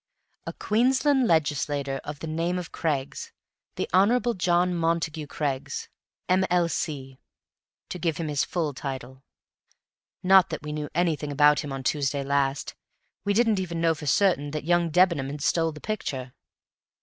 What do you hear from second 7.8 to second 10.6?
to give him his full title. Not